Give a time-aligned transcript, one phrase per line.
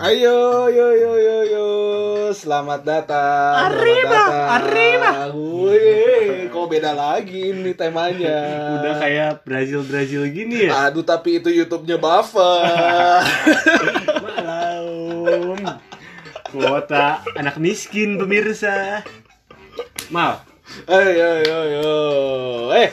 [0.00, 1.66] Ayo, yo, yo, yo, yo,
[2.32, 3.68] selamat datang.
[3.68, 5.28] Arriba, arriba.
[5.28, 8.40] Wih, kok beda lagi nih temanya?
[8.80, 10.88] Udah kayak Brazil Brazil gini ya.
[10.88, 12.64] Aduh, tapi itu YouTube-nya Buffer.
[14.40, 15.68] Malam.
[16.48, 19.04] Kuota anak miskin pemirsa.
[20.08, 20.40] Mal,
[20.88, 21.90] Ayo, yo, yo.
[22.72, 22.88] Eh,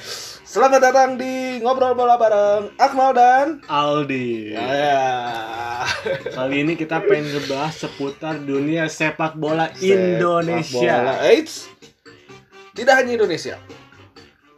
[0.48, 4.56] selamat datang di ngobrol bola bareng Akmal dan Aldi.
[4.56, 5.84] ya.
[6.32, 9.92] Kali ini kita pengen ngebahas seputar dunia sepak bola Sepak bola.
[9.92, 10.96] Indonesia.
[11.28, 11.68] Eits,
[12.72, 13.60] tidak hanya Indonesia,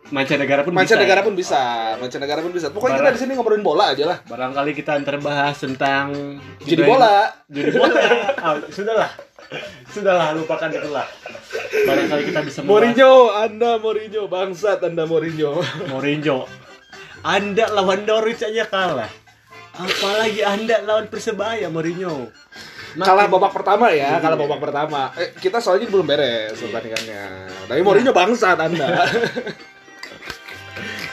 [0.09, 1.27] Mancanegara pun mancanegara bisa.
[1.27, 1.61] pun bisa,
[2.01, 2.67] mancanegara pun bisa.
[2.69, 4.17] Pokoknya kita Barang- di sini ngobrolin bola aja lah.
[4.25, 6.09] Barangkali kita ntar bahas tentang
[6.59, 7.29] Jadi bola.
[7.45, 8.01] Jadi bola.
[8.35, 9.09] Ah, sudahlah.
[9.89, 11.05] Sudahlah, lupakan itu lah.
[11.85, 15.61] Barangkali kita bisa membahas Mourinho, Anda Mourinho, bangsat Anda Mourinho.
[15.87, 16.49] Mourinho.
[17.21, 19.09] Anda lawan Norwich aja kalah.
[19.75, 22.33] Apalagi Anda lawan Persebaya Mourinho.
[22.89, 24.19] Makin- kalah babak pertama ya, Iya.
[24.19, 25.13] kalah babak pertama.
[25.13, 27.21] Eh, kita soalnya belum beres pertandingannya.
[27.69, 28.87] Tapi Mourinho bangsat Anda.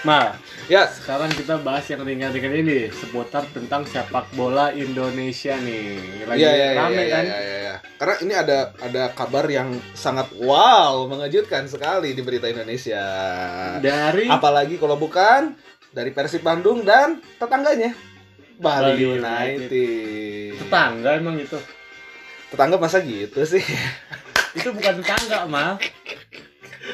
[0.07, 0.39] Mal,
[0.71, 6.23] ya, sekarang kita bahas yang ringan-ringan ini seputar tentang sepak bola Indonesia nih.
[6.31, 7.25] Lagi iya iya rame iya, kan?
[7.27, 7.75] iya, iya.
[7.99, 13.03] Karena ini ada ada kabar yang sangat wow, mengejutkan sekali di berita Indonesia.
[13.83, 15.59] Dari Apalagi kalau bukan
[15.91, 17.91] dari Persib Bandung dan tetangganya
[18.63, 19.71] Bali, Bali United.
[20.55, 21.59] tetangga emang itu.
[22.55, 23.65] Tetangga masa gitu sih?
[24.55, 25.83] Itu bukan tetangga, Mal.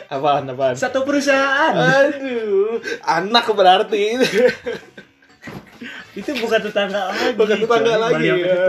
[0.08, 0.74] Apaan apaan?
[0.76, 1.74] Satu perusahaan.
[1.74, 4.18] Aduh, anak berarti.
[6.18, 7.34] itu bukan tetangga lagi.
[7.34, 8.02] Bukan tetangga coy.
[8.02, 8.66] lagi, Bali ya.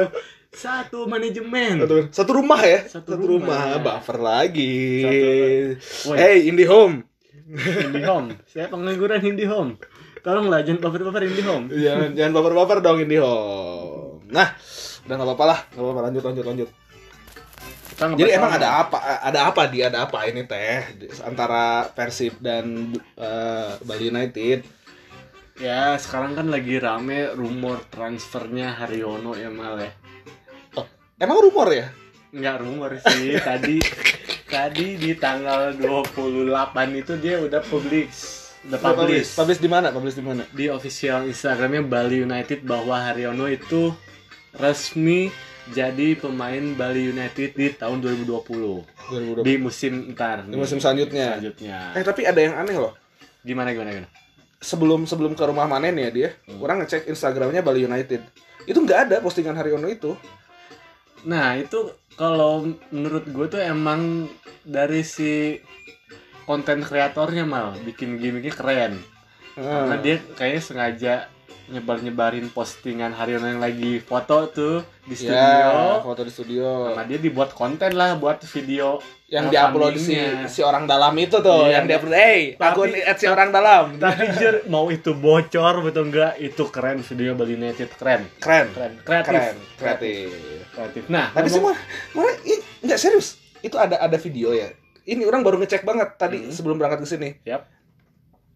[0.53, 1.81] Satu manajemen.
[1.81, 2.79] Satu, satu rumah ya?
[2.85, 3.81] Satu rumah.
[3.81, 5.01] buffer lagi.
[5.01, 6.17] Satu-.
[6.17, 7.03] Hey, IndiHome.
[7.89, 8.37] IndiHome.
[8.45, 9.81] Saya pengangguran IndiHome.
[10.23, 11.67] Tolonglah jangan baper-baper IndiHome.
[11.73, 14.31] jangan jangan baper-baper dong IndiHome.
[14.31, 14.55] Nah,
[15.03, 16.69] udah nggak apa-apa lah, nggak apa-apa lanjut lanjut lanjut.
[18.11, 18.97] Ngebahas Jadi emang ada apa?
[19.23, 19.87] Ada apa dia?
[19.87, 20.83] Ada apa ini teh
[21.23, 24.83] antara Persib dan eh, Bali United?
[25.61, 29.91] Ya, sekarang kan lagi rame rumor transfernya Haryono ya Mal ya.
[31.21, 31.93] Emang rumor ya?
[32.33, 33.77] Enggak rumor sih, tadi
[34.49, 39.93] tadi di tanggal 28 itu dia udah publish, udah publish, Publish di mana?
[39.93, 40.43] Publish di mana?
[40.49, 43.93] di official Instagramnya Bali United bahwa Haryono itu
[44.57, 45.29] resmi
[45.69, 48.83] jadi pemain Bali United di tahun 2020
[49.39, 49.47] 2020.
[49.47, 51.39] di musim ntar Di musim selanjutnya.
[51.39, 52.91] selanjutnya Eh tapi ada yang aneh loh.
[53.39, 54.09] gimana gimana gimana
[54.59, 58.23] Sebelum sebelum ke rumah Manen ya dia, orang ngecek Instagramnya Bali United.
[58.63, 60.15] Itu nggak ada postingan Haryono itu.
[61.23, 64.27] nah itu kalau menurut gue tuh emang
[64.61, 65.59] dari si
[66.43, 68.99] konten kreatornya mal bikin gimmicknya keren
[69.55, 70.01] karena Hmm.
[70.01, 71.13] dia kayaknya sengaja
[71.65, 76.91] nyebar-nyebarin postingan Haryono yang lagi foto tuh di studio Ya, foto di studio.
[76.91, 81.65] sama dia dibuat konten lah buat video yang diupload si si orang dalam itu tuh,
[81.65, 81.79] Iya.
[81.79, 83.95] yang diupload, hey, Tapi- akun at si orang dalam.
[83.97, 88.93] tapi jujur mau itu bocor betul enggak itu keren video Bali United keren Keren, keren
[89.01, 90.27] kreatif keren, kreatif.
[90.69, 91.79] kreatif nah Tapi sih ngomong- mah,
[92.13, 93.39] malah ih, nggak serius.
[93.59, 94.67] Itu ada ada video ya.
[95.01, 96.51] Ini orang baru ngecek banget tadi Hmm.
[96.51, 97.29] sebelum berangkat ke sini.
[97.43, 97.63] Yap.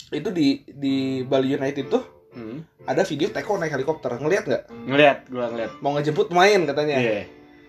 [0.09, 4.13] Itu di di Bali United tuh hmm, ada video Teko naik helikopter.
[4.13, 4.63] Ngeliat nggak?
[4.85, 6.95] ngeliat gua ngeliat Mau ngejemput pemain katanya.
[6.95, 7.23] iya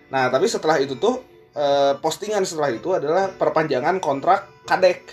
[0.09, 5.03] Nah, tapi setelah itu tuh eh, postingan setelah itu adalah perpanjangan kontrak Kadek.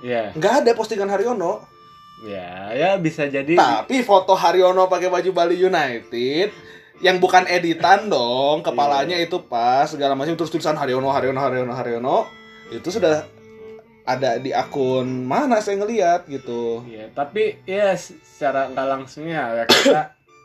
[0.00, 1.66] iya Nggak ada postingan Haryono.
[2.20, 6.52] ya ya bisa jadi Tapi foto Haryono pakai baju Bali United
[7.00, 9.24] yang bukan editan dong, kepalanya Iya.
[9.24, 12.28] itu pas segala macam terus tulisan Haryono Haryono Haryono Haryono
[12.68, 13.24] itu sudah
[14.10, 16.82] ada di akun mana saya ngeliat gitu.
[16.84, 20.00] Iya, tapi ya secara nggak langsungnya ya kita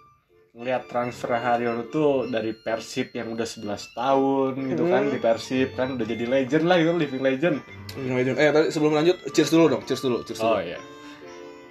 [0.55, 5.11] ngelihat transfer Haryono tuh dari Persib yang udah 11 tahun gitu kan Hmm.
[5.11, 7.55] di Persib kan udah jadi legend lah gitu living legend.
[7.95, 10.55] Eh tadi sebelum lanjut cheers dulu dong, cheers dulu, cheers dulu.
[10.55, 10.79] Oh iya.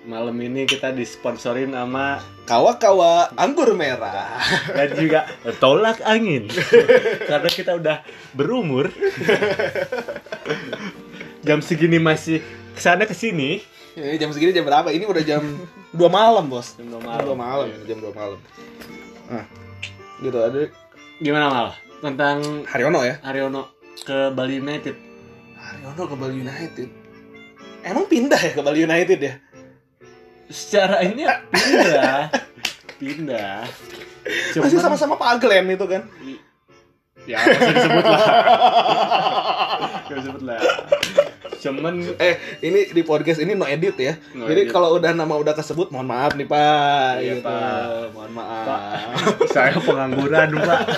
[0.04, 4.36] Malam ini kita disponsorin sama Kawa-kawa anggur merah.
[4.76, 5.24] dan juga
[5.56, 6.44] tolak angin.
[7.32, 8.04] Karena kita udah
[8.36, 8.92] berumur.
[11.44, 12.40] Jam segini masih
[12.72, 13.60] ke sana ke sini.
[13.94, 14.88] Eh, jam segini jam berapa?
[14.88, 15.42] Ini udah jam
[15.92, 16.74] 2 malam, Bos.
[16.74, 17.24] Jam dua Jam malam.
[17.26, 17.76] 2 malam, Iya.
[17.86, 18.38] jam 2 malam.
[19.24, 19.44] Nah,
[20.18, 20.60] gitu ada
[21.16, 21.68] Gimana mal
[22.00, 22.36] tentang
[22.66, 23.16] Haryono ya.
[23.22, 24.96] Haryono ke Bali United?
[25.54, 26.88] Haryono ke Bali United.
[27.80, 29.34] Emang pindah ya ke Bali United ya?
[30.44, 32.28] secara ini ya pindah
[32.94, 33.64] pindah
[34.52, 36.04] Masih Cuman- sama-sama Pak Glenn itu kan.
[37.24, 38.20] ya masih disebut lah
[40.04, 40.60] Masih disebut lah
[41.64, 44.14] cuman Eh, ini di podcast ini no edit ya.
[44.36, 47.12] No Jadi kalau udah nama udah kesebut, mohon maaf nih Pak.
[47.18, 47.48] Iya, gitu.
[47.48, 48.12] Pak.
[48.12, 48.64] Mohon maaf.
[48.64, 48.80] Pak,
[49.54, 50.80] saya pengangguran pak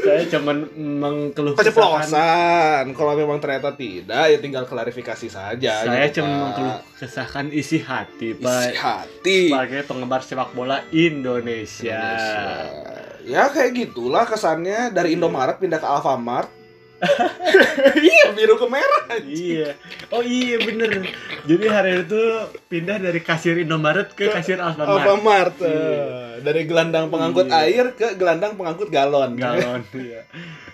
[0.00, 2.96] saya cuman mengeluh Keceplosan.
[2.96, 5.84] Kalau memang ternyata tidak, ya tinggal klarifikasi saja.
[5.84, 6.40] saya gitu, cuma Pak.
[6.40, 9.38] mengeluh kesahkan isi hati Isi pak hati.
[9.48, 11.92] sebagai penggemar sepak bola Indonesia.
[11.92, 12.48] Indonesia.
[13.22, 16.48] Ya kayak gitulah kesannya dari Indomaret pindah ke Alfamart.
[18.12, 19.04] iya biru ke merah.
[19.24, 19.74] Iya.
[20.12, 21.08] Oh iya bener.
[21.48, 22.20] Jadi hari itu
[22.68, 25.00] pindah dari kasir Indomaret ke kasir Alfamart.
[25.04, 25.56] Alfamart.
[25.64, 25.70] Iya.
[25.70, 26.28] eh.
[26.44, 27.60] Dari gelandang pengangkut Iya.
[27.64, 29.36] air ke gelandang pengangkut galon.
[29.36, 29.80] Galon.
[29.96, 30.20] Iya.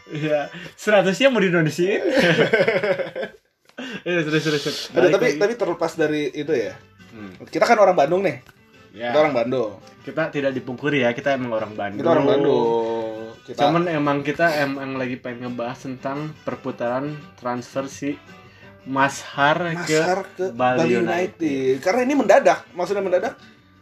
[0.06, 0.40] Iya.
[0.74, 1.86] Seratusnya mau di Indonesia.
[4.08, 4.62] Iya terus terus.
[4.64, 4.78] terus.
[4.96, 5.40] Aduh, tapi lagi.
[5.42, 6.72] tapi terlepas dari itu ya.
[7.12, 7.36] Hmm.
[7.44, 8.40] Kita kan orang Bandung nih.
[8.96, 9.12] Ya.
[9.12, 9.70] Kita orang Bandung.
[10.00, 12.00] Kita tidak dipungkiri ya, kita emang orang Bandung.
[12.00, 12.64] Kita orang Bandung.
[13.42, 18.14] Kita Cuman emang kita emang lagi pengen ngebahas tentang perputaran transfer si
[18.86, 21.42] Mashar ke Masar ke Bali Bali, United.
[21.42, 21.74] United.
[21.82, 22.58] Karena ini mendadak.
[22.70, 23.34] Maksudnya mendadak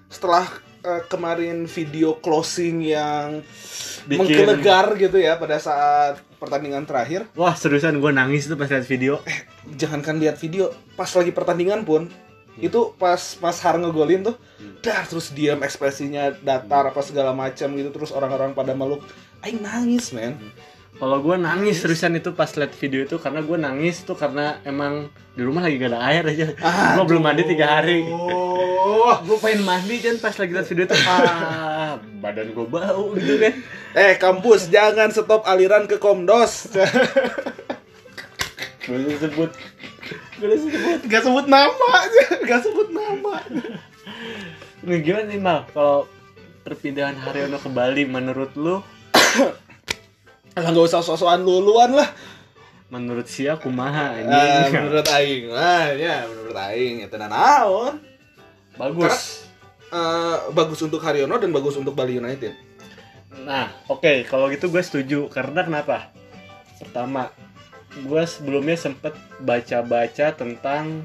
[0.08, 0.48] setelah
[0.80, 3.44] eh, kemarin video closing yang
[4.04, 7.28] Bikin- menggelegar gitu ya pada saat pertandingan terakhir.
[7.36, 9.20] Wah seriusan gue nangis tuh pas lihat video.
[9.64, 12.08] Jangankan lihat video, pas lagi pertandingan pun
[12.54, 14.78] itu pas Mas Har ngegolin tuh, Hmm.
[14.78, 19.02] dar terus diam ekspresinya datar apa segala macam gitu terus orang-orang pada meluk.
[19.44, 20.40] Aing nangis, men.
[20.96, 25.12] Kalau gue nangis seriusan itu pas lihat video itu karena gue nangis tuh karena emang
[25.36, 26.46] di rumah lagi gak ada air aja.
[26.96, 28.08] gue belum mandi tiga hari.
[28.08, 29.20] Oh.
[29.20, 33.52] gue pengen mandi kan pas lagi lihat video itu ah badan gue bau gitu kan.
[33.92, 36.72] Eh, kampus jangan stop aliran ke Komdos.
[38.84, 39.52] Gue sebut
[40.40, 40.98] gue sebut.
[41.04, 43.44] Gak sebut nama aja, gak sebut nama.
[44.84, 46.08] Nih gimana nih mal kalau
[46.64, 48.80] perpindahan Haryono ke Bali menurut lu
[50.54, 52.10] Lah gak usah sosokan luluan lah.
[52.86, 54.20] menurut sia kumaha Ah,
[54.62, 57.98] ini menurut aing, ah ya menurut aing itu naon.
[58.74, 59.42] bagus
[59.86, 62.50] Eh, bagus untuk Haryono dan bagus untuk Bali United.
[63.40, 66.10] nah oke kalau gitu gue setuju karena kenapa
[66.76, 67.30] pertama
[67.96, 71.02] gue sebelumnya sempet baca-baca tentang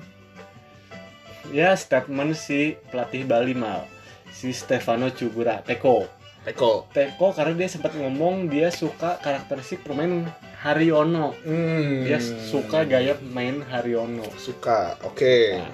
[1.49, 3.85] ya statement si pelatih Bali mal
[4.27, 6.05] si Stefano Cugura Teko
[6.47, 6.87] Teko.
[6.95, 10.23] Teko karena dia sempat ngomong dia suka karakteristik permain
[10.59, 12.03] Haryono Hmm.
[12.03, 14.95] dia suka gaya main Haryono Suka.
[15.03, 15.55] Oke.
[15.55, 15.71] Nah,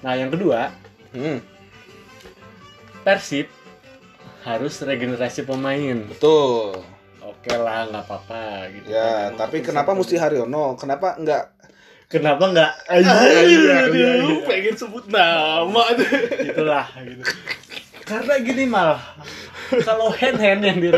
[0.00, 0.72] nah yang kedua
[1.12, 1.44] Hmm.
[3.04, 3.50] Persib
[4.42, 6.08] harus regenerasi pemain.
[6.08, 6.80] Betul.
[7.22, 8.86] Oke lah, nggak apa-apa gitu.
[8.90, 9.46] Ya, kan.
[9.46, 10.74] tapi kenapa mesti Haryono?
[10.78, 11.52] Kenapa enggak?
[12.12, 12.72] kenapa nggak?
[12.92, 15.82] Aduh, pengen sebut nama.
[16.44, 17.24] Itulah gitu.
[18.02, 18.98] Karena gini mal,
[19.82, 20.90] kalau hand hand yang di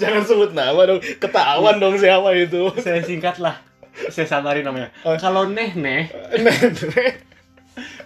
[0.00, 0.98] Jangan sebut nama dong.
[1.20, 2.72] Ketahuan dong siapa itu.
[2.80, 3.60] saya singkat lah,
[4.08, 4.88] saya samarin namanya.
[5.04, 5.14] Oh.
[5.14, 6.08] Kalau neh neh,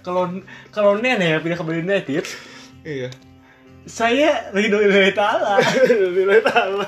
[0.02, 0.28] kalau
[0.70, 2.24] kalau neh neh pindah ke Bali United,
[2.82, 3.08] Iya.
[3.82, 5.58] saya Ridho Ilahi Ta'ala.
[5.88, 6.86] Nilai taala.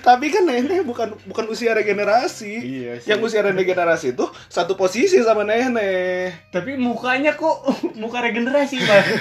[0.00, 2.52] Tapi kan Nenek bukan bukan usia regenerasi.
[2.56, 3.08] Iya sih.
[3.12, 6.50] Yang usia regenerasi itu satu posisi sama Nenek.
[6.50, 7.64] Tapi mukanya kok
[8.02, 9.02] muka regenerasi pak.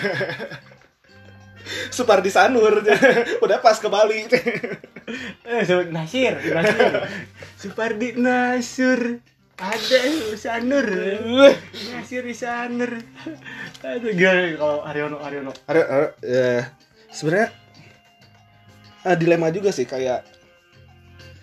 [1.94, 2.81] Supardi Sanur.
[3.44, 4.26] Udah pas ke Bali.
[5.46, 6.92] Eh, Nasir, Nasir.
[7.56, 9.20] Supardi Nasur.
[9.60, 10.00] Ada
[10.34, 10.86] Sanur.
[11.92, 12.92] Nasir Sanur.
[13.82, 15.52] Aduh, gimana kalau Haryono Haryono?
[15.68, 16.48] Ada ada- ya,
[17.12, 17.48] sebenarnya
[19.03, 20.38] eh, dilema juga sih kayak eh,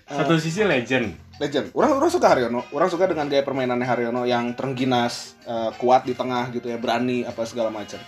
[0.06, 1.18] Satu sisi legend.
[1.36, 1.68] legend.
[1.76, 2.64] Orang orang suka Haryono.
[2.72, 7.26] Orang suka dengan gaya permainannya Haryono yang terengginas, eh, kuat di tengah gitu ya, berani
[7.26, 7.98] apa segala macam.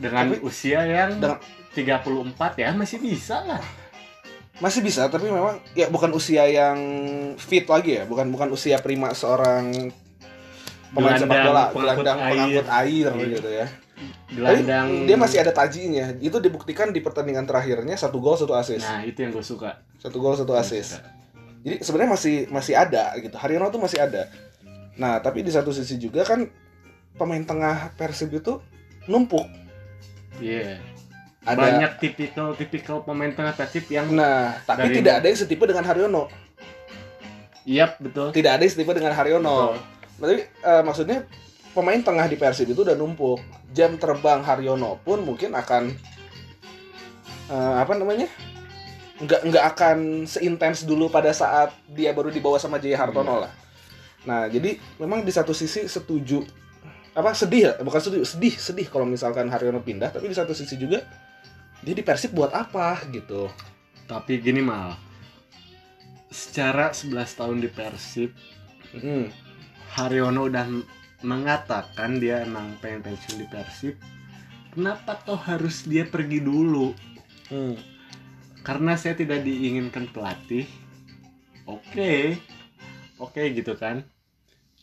[0.00, 1.38] Dengan Tapi- usia yang dengan-
[1.76, 3.60] 34 ya masih bisa lah.
[4.58, 6.76] Masih bisa, tapi memang ya bukan usia yang
[7.36, 9.92] fit lagi ya, bukan bukan usia prima seorang
[10.90, 12.30] pemain sepak bola, gelandang air.
[12.32, 13.26] pengangkut air Iya.
[13.36, 13.66] gitu ya.
[14.26, 16.16] Tapi Gelandang dia masih ada tajinya.
[16.18, 18.84] Itu dibuktikan di pertandingan terakhirnya satu gol satu assist.
[18.84, 19.84] Nah, itu yang gue suka.
[20.00, 20.98] Satu gol satu assist.
[21.66, 23.34] Jadi sebenarnya masih masih ada gitu.
[23.34, 24.30] Haryono tuh masih ada.
[24.94, 26.46] Nah, tapi di satu sisi juga kan
[27.18, 28.62] pemain tengah Persib itu
[29.10, 29.50] numpuk.
[30.38, 30.78] Iya.
[31.42, 35.82] Ada Banyak tipikal-tipikal pemain tengah Persib yang Nah, tapi Dari- tidak ada yang setipe dengan
[35.82, 36.30] Haryono.
[37.66, 38.30] Yap, betul.
[38.30, 39.74] Tidak ada yang setipe dengan Haryono.
[39.74, 39.76] Betul.
[40.22, 41.18] Tapi eh, maksudnya
[41.74, 43.42] pemain tengah di Persib itu udah numpuk.
[43.74, 45.90] Jam terbang Haryono pun mungkin akan
[47.50, 48.30] eh, apa namanya?
[49.16, 53.42] Nggak nggak akan seintens dulu pada saat dia baru dibawa sama Jaya Hartono Iya.
[53.48, 53.52] lah.
[54.26, 56.44] Nah, jadi memang di satu sisi setuju
[57.16, 57.72] apa sedih ya?
[57.80, 61.00] Bukan setuju, sedih, sedih kalau misalkan Haryono pindah, tapi di satu sisi juga
[61.80, 63.48] dia di Persib buat apa gitu.
[64.04, 64.98] Tapi gini mal,
[66.28, 68.30] secara 11 tahun di Persib
[68.92, 69.28] Hmm.
[69.92, 70.64] Haryono udah
[71.20, 73.96] mengatakan dia emang pengen pensiun di Persib
[74.70, 76.92] kenapa toh harus dia pergi dulu
[77.46, 77.76] Hmm.
[78.66, 80.66] Karena saya tidak diinginkan pelatih.
[81.70, 82.34] Oke.
[83.22, 84.02] Oke gitu kan.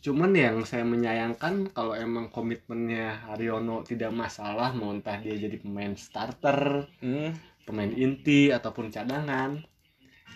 [0.00, 5.92] Cuman yang saya menyayangkan kalau emang komitmennya Haryono tidak masalah mau entah dia jadi pemain
[5.96, 7.36] starter Hmm.
[7.64, 9.64] pemain inti ataupun cadangan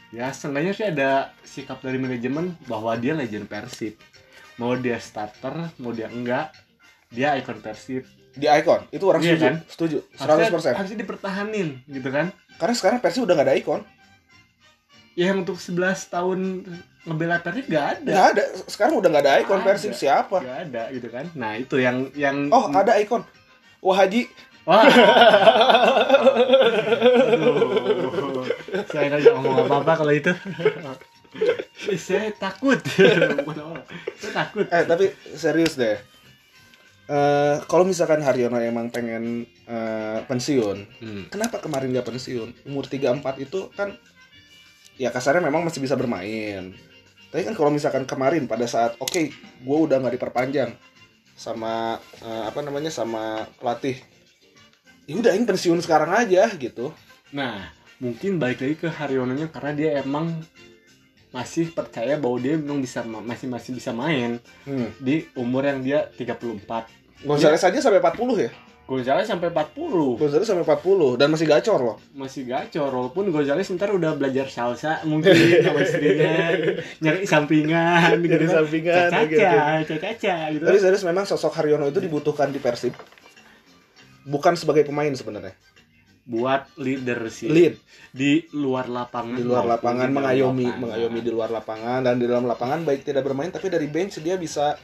[0.08, 4.00] ya seenggaknya sih ada sikap dari manajemen bahwa dia legend Persib.
[4.56, 6.52] Mau dia starter mau dia enggak
[7.12, 8.08] dia ikon Persib
[8.38, 9.42] Di Icon itu orang Iya setuju.
[9.42, 9.54] kan?
[9.66, 9.96] Setuju.
[10.16, 10.78] harusnya, 100%.
[10.78, 13.80] harusnya dipertahanin gitu kan Karena sekarang Persib udah gak ada Icon.
[15.12, 15.74] ya yang untuk 11
[16.06, 16.62] tahun
[17.04, 18.42] ngebela Persib gak ada Nggak ada.
[18.64, 19.98] Sekarang udah gak ada Persib ada.
[19.98, 20.38] siapa?
[20.38, 23.26] gak ada gitu kan nah itu yang yang Oh, ada Icon.
[23.78, 24.26] Wah Haji.
[24.64, 24.84] Wah.
[27.28, 28.44] Aduh.
[28.86, 30.32] Saya nggak ngomong apa-apa kalau itu.
[31.98, 32.76] Saya takut.
[34.18, 34.66] Saya takut.
[34.66, 35.96] Eh tapi serius deh.
[37.08, 41.22] Eh kalau misalkan Haryono emang pengen eh, pensiun, Hmm.
[41.32, 42.68] kenapa kemarin dia pensiun?
[42.68, 43.96] Umur 34 itu kan
[45.00, 46.76] ya kasarnya memang masih bisa bermain.
[47.32, 49.22] Tapi kan kalau misalkan kemarin pada saat oke,
[49.64, 50.76] gue udah nggak diperpanjang
[51.32, 53.96] sama eh, apa namanya sama pelatih.
[55.08, 56.92] Ya udah ini pensiun sekarang aja gitu.
[57.32, 60.44] Nah, mungkin balik lagi ke Haryononya karena dia emang
[61.30, 64.88] masih percaya bahwa dia memang bisa ma- masih masih bisa main Hmm.
[64.96, 66.88] di umur yang dia 34.
[67.20, 68.50] Gonzales aja sampai 40 ya.
[68.88, 71.96] Gonzales sampai 40 Gonzales sampai 40 dan masih gacor loh.
[72.10, 75.28] masih gacor walaupun Gonzales ntar udah belajar salsa mungkin
[75.60, 76.56] sama istrinya
[76.98, 82.00] nyari sampingan gitu Nyari sampingan, oke, caca caca gitu Tapi serius memang sosok Haryono itu
[82.00, 82.96] dibutuhkan di Persib.
[84.24, 85.52] Bukan sebagai pemain sebenarnya.
[86.28, 87.80] Buat leader sih Lead
[88.12, 90.80] di luar lapangan di luar lapangan mengayomi lapangan.
[90.84, 94.36] mengayomi di luar lapangan dan di dalam lapangan baik tidak bermain tapi dari bench dia
[94.36, 94.76] bisa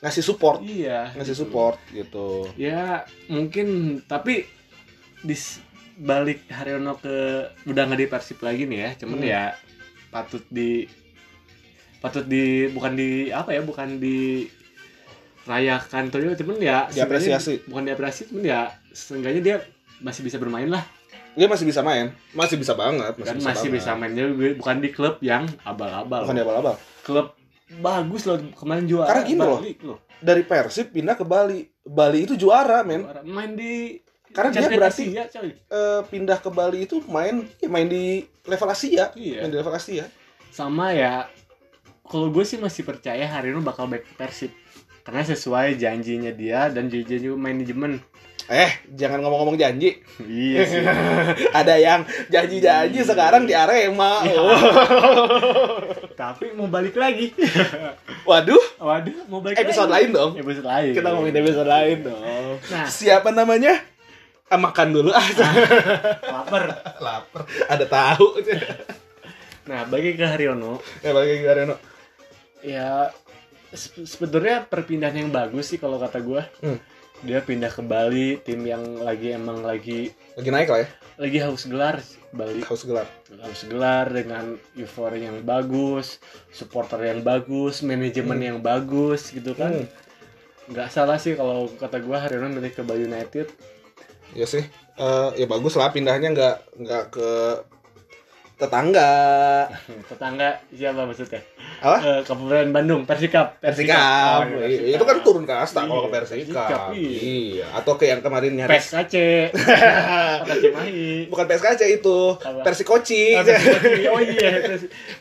[0.00, 1.40] ngasih support iya ngasih gitu.
[1.40, 2.52] support gitu.
[2.54, 3.00] ya
[3.32, 4.44] mungkin tapi
[5.20, 5.36] di
[5.96, 7.16] balik Haryono ke
[7.64, 9.28] udah nggak di Persib lagi nih ya cuman Hmm.
[9.28, 9.44] ya
[10.08, 10.84] patut di
[12.00, 14.48] patut di bukan di apa ya bukan di
[15.44, 17.64] rayakan tuh cuman ya Diapresiasi.
[17.68, 18.60] bukan diapresiasi cuman ya
[18.92, 19.56] seenggaknya dia
[20.00, 20.84] masih bisa bermain lah
[21.30, 24.00] Dia masih bisa main, masih bisa banget, kan masih, masih bisa banget.
[24.00, 26.74] main juga bukan di klub yang abal-abal Bukan di abal-abal.
[27.00, 27.26] klub
[27.72, 29.58] bagus loh kemarin juara Karena gini loh.
[29.58, 31.64] Bali loh Dari Persib pindah ke Bali.
[31.80, 33.06] Bali itu juara, men.
[33.06, 33.22] Juara.
[33.22, 33.96] main di
[34.28, 35.50] Karena dia berarti Asia, coy.
[35.50, 39.10] eh, pindah ke Bali itu main ya main di level Asia.
[39.10, 39.42] Iya.
[39.42, 40.04] Main di level Asia.
[40.50, 41.30] sama ya
[42.02, 44.50] kalau gue sih masih percaya Haryono bakal back ke Persib
[45.00, 48.02] karena sesuai janjinya dia dan janji manajemen
[48.50, 50.02] Eh, jangan ngomong-ngomong janji.
[50.20, 50.82] iya sih
[51.54, 54.20] Ada yang janji-janji sekarang di Arema.
[54.20, 54.34] Iya.
[54.36, 54.58] Oh.
[56.20, 57.32] tapi mau balik lagi
[58.28, 60.04] Waduh, waduh mau balik episode lagi.
[60.04, 60.32] lain dong.
[60.34, 62.54] episode lain Kita ngomongin episode lain dong.
[62.66, 63.78] nah Siapa namanya?
[64.46, 65.22] Ah, makan dulu ah.
[66.26, 66.62] lapar
[66.98, 67.42] Lapar.
[67.66, 68.26] Ada tahu.
[69.62, 71.76] nah bagi ke Haryono ya balik ke Areno.
[72.60, 73.06] ya
[73.70, 76.78] se- sebetulnya perpindahan yang bagus sih kalau kata gue Hmm.
[77.20, 80.88] Dia pindah ke Bali tim yang lagi emang lagi Lagi naik lah ya.
[81.16, 82.00] lagi haus gelar
[82.30, 83.10] Bali Haus gelar.
[83.28, 88.46] harus gelar dengan euforia yang bagus, supporter yang bagus, manajemen Hmm.
[88.46, 89.74] yang bagus gitu kan.
[89.74, 89.90] Hmm.
[90.70, 93.50] Nggak salah sih kalau kata gua Haryono milih ke Bali United.
[94.30, 94.62] Ya sih.
[94.94, 97.28] Eh, ya bagus lah pindahnya nggak nggak ke
[98.60, 99.10] tetangga.
[100.10, 101.40] Tetangga siapa maksudnya?
[101.80, 101.96] Apa?
[101.98, 103.56] Eh, Kabupaten Bandung, Persikap.
[103.56, 104.44] Persikap.
[104.44, 106.68] Oh, iya, Iya, itu kan turun kasta kalau ke Iya, Persikap.
[106.68, 107.10] Persikap, Iya.
[107.16, 107.66] iya.
[107.72, 109.14] Atau ke yang kemarin nyaris PSKC.
[110.60, 111.26] Cimahi.
[111.26, 112.60] bukan PSKC itu, Apa?
[112.62, 113.22] Persikoci.
[113.32, 113.86] Oh, PSKC.
[114.06, 114.50] Oh iya,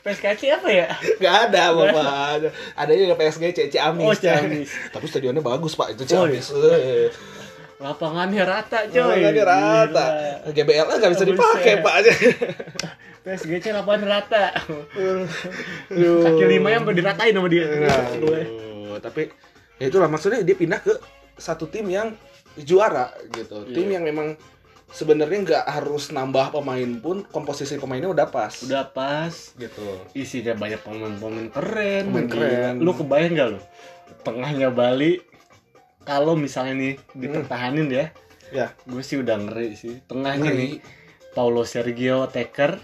[0.02, 0.88] PSKC apa ya?
[1.24, 2.52] Gak ada, Bapak.
[2.76, 4.04] Adanya PSG C Ciamis.
[4.04, 4.70] Oh, Ciamis.
[4.90, 5.96] Tapi stadionnya bagus, Pak.
[5.96, 6.52] Itu Oh, Ciamis.
[6.52, 7.08] Eh.
[7.80, 9.00] Lapangannya rata, coy.
[9.00, 10.06] Lapangannya rata.
[10.44, 10.52] Gila.
[10.52, 11.74] GBL nggak bisa Oh, dipakai.
[11.80, 11.94] Pak.
[11.96, 12.12] aja.
[13.30, 14.46] PSGC lapangan rata.
[15.90, 17.66] Kaki lima yang diratain sama dia.
[18.18, 19.30] Aduh, tapi
[19.78, 20.94] ya itulah maksudnya dia pindah ke
[21.38, 22.18] satu tim yang
[22.58, 23.64] juara gitu.
[23.64, 23.76] Iya.
[23.76, 24.28] Tim yang memang
[24.90, 28.52] sebenarnya nggak harus nambah pemain pun komposisi pemainnya udah pas.
[28.60, 29.54] Udah pas.
[29.56, 29.86] gitu.
[30.12, 32.04] Isinya banyak pemain-pemain keren.
[32.10, 32.74] Pemain keren.
[32.82, 33.60] Lu kebayang gak lu?
[34.20, 35.22] Tengahnya Bali.
[36.02, 37.22] Kalau misalnya nih Hmm.
[37.22, 38.06] dipertahanin ya.
[38.50, 38.68] Ya.
[38.84, 40.02] Gue sih udah ngeri sih.
[40.10, 40.58] Tengahnya Ngeri.
[40.58, 40.74] nih.
[41.32, 42.82] Paulo Sergio Teker.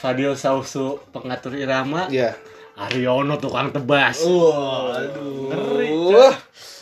[0.00, 2.08] Fadil Sausu pengatur irama.
[2.08, 2.32] Iya.
[2.80, 4.24] Aryono tukang tebas.
[4.24, 5.52] Wah, aduh.
[5.52, 5.92] Ngeri,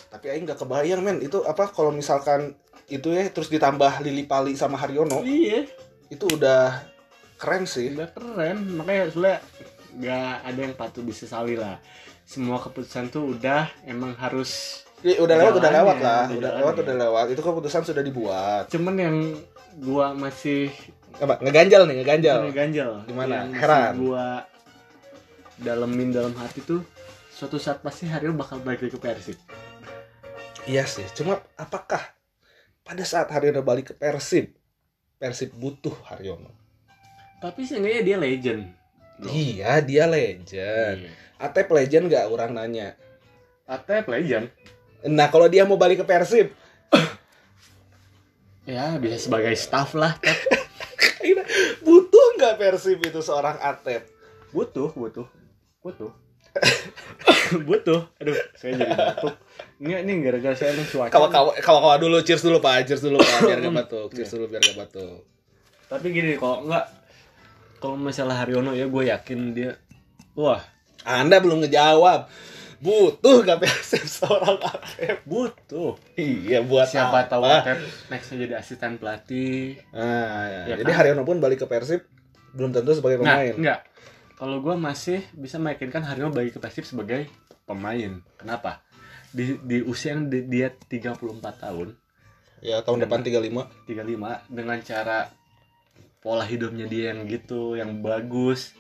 [0.08, 2.54] Tapi aing nggak kebayang men itu apa kalau misalkan
[2.88, 5.68] itu ya terus ditambah Lili Pali sama Haryono Iya.
[6.08, 6.72] itu udah
[7.37, 9.37] keren sih udah keren makanya soalnya
[9.92, 11.76] nggak ada yang patut disesali lah
[12.25, 16.96] semua keputusan tuh udah emang harus Ya, udah lewat udah lewat lah udah lewat udah
[16.96, 19.16] lewat itu keputusan sudah dibuat cuman yang
[19.78, 20.72] gua masih
[21.16, 21.34] apa?
[21.40, 22.36] Ngeganjal nih ngeganjal.
[22.44, 23.34] Bukan ganjal Gimana?
[23.48, 23.92] yang Heran.
[23.98, 24.26] gua
[25.58, 26.84] dalemin dalam hati tuh
[27.34, 29.38] suatu saat pasti Haryo bakal balik lagi ke Persib.
[30.68, 32.02] Iya sih cuma apakah
[32.84, 34.54] pada saat Haryono balik ke Persib
[35.18, 36.54] Persib butuh Haryono?
[37.42, 38.62] Tapi seenggaknya dia legend.
[39.18, 39.30] Bro.
[39.34, 41.06] iya dia legend.
[41.06, 41.10] Iya.
[41.42, 42.94] Atep legend gak orang nanya.
[43.66, 44.50] Atep legend?
[45.06, 46.54] Nah kalau dia mau balik ke Persib.
[48.68, 50.14] Ya bisa sebagai staff lah
[52.38, 54.07] nggak Persib itu seorang Atep
[54.54, 55.26] butuh butuh
[55.83, 56.12] butuh.
[57.68, 58.00] Butuh.
[58.21, 59.35] Aduh saya jadi batuk.
[59.78, 61.12] Ini ini gara-gara saya emang cuaca.
[61.12, 62.88] Kawa kawa kawa kawa dulu cheers dulu pak.
[62.88, 64.09] Cheers dulu pak biar gak batuk.
[64.12, 65.23] Cheers dulu biar gak batuk.
[65.88, 66.85] Tapi gini kalau enggak
[67.78, 69.78] kalau masalah Haryono ya gue yakin dia
[70.35, 70.61] wah.
[71.07, 72.26] Anda belum ngejawab.
[72.78, 75.95] Butuh gak Persib seorang Atep butuh.
[76.18, 77.30] Iya buat siapa apa?
[77.30, 77.42] tahu
[78.11, 79.78] nextnya jadi asisten pelatih.
[79.95, 80.62] Nah ya.
[80.75, 80.99] Ya jadi kan?
[81.07, 82.02] Haryono pun balik ke Persib
[82.50, 83.54] belum tentu sebagai nah pemain.
[83.54, 83.80] enggak
[84.34, 87.26] kalau gue masih bisa meyakinkan Haryono balik ke Persib sebagai
[87.64, 88.22] pemain.
[88.34, 88.86] Kenapa?
[89.28, 91.18] Di di usia yang di- dia 34
[91.58, 91.98] tahun.
[92.60, 95.26] Ya tahun depan 35 35 dengan cara
[96.18, 98.78] pola hidupnya dia yang gitu yang bagus.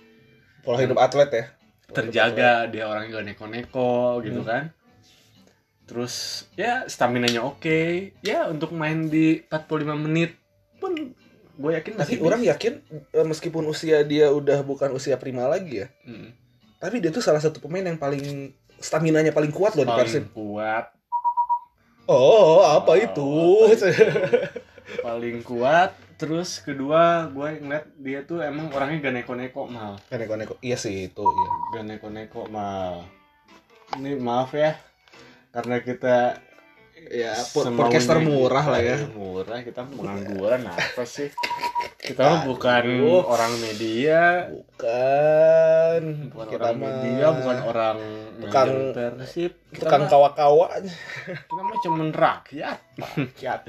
[0.62, 1.44] Pola hidup atlet ya.
[1.88, 4.46] Terjaga dia orangnya gak neko-neko gitu Hmm.
[4.46, 4.62] kan.
[5.84, 6.14] Terus
[6.52, 8.12] ya stamina nya oke.
[8.20, 10.36] Ya untuk main di 45 menit
[10.76, 10.94] pun
[11.58, 12.72] gue yakin tapi masih orang yakin
[13.10, 16.30] eh, meskipun usia dia udah bukan usia prima lagi ya Hmm.
[16.78, 20.22] tapi dia tuh salah satu pemain yang paling stamina nya paling kuat loh di Persib.
[20.24, 20.84] paling kuat.
[22.06, 23.30] Oh apa Oh, itu?
[23.68, 23.90] apa
[25.04, 25.92] paling kuat.
[26.14, 29.98] Terus kedua gue ngeliat dia tuh emang orangnya gak neko-neko mal.
[30.08, 31.50] Neko-neko iya sih itu iya.
[31.74, 33.02] Gak neko-neko mal.
[33.94, 34.78] Ini maaf ya
[35.50, 36.38] karena kita
[37.06, 38.96] ya podcaster murah kita, lah ya.
[39.10, 41.30] Murah kita pengangguran apa sih?
[41.98, 43.22] Kita mah bukan Aduh.
[43.24, 44.48] orang media.
[44.48, 46.02] Bukan.
[46.30, 47.98] Bukan kita orang mah media bukan orang
[48.38, 50.66] Tukang- persib tukang kawa-kawa.
[51.26, 52.78] Kita mah cuman rakyat.
[52.96, 53.60] Rakyat.